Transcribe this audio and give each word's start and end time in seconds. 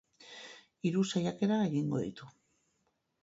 Hiru 0.89 1.03
saiakera 1.11 1.59
egingo 1.67 2.01
ditu. 2.05 2.31